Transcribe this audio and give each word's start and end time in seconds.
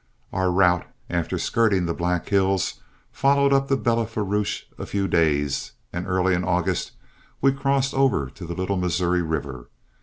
Our 0.33 0.51
route, 0.51 0.87
after 1.11 1.37
skirting 1.37 1.85
the 1.85 1.93
Black 1.93 2.27
Hills, 2.29 2.79
followed 3.11 3.53
up 3.53 3.67
the 3.67 3.77
Belle 3.77 4.07
Fourche 4.07 4.63
a 4.79 4.87
few 4.87 5.07
days, 5.07 5.73
and 5.93 6.07
early 6.07 6.33
in 6.33 6.43
August 6.43 6.93
we 7.39 7.51
crossed 7.51 7.93
over 7.93 8.27
to 8.27 8.45
the 8.47 8.55
Little 8.55 8.77
Missouri 8.77 9.21
River. 9.21 9.69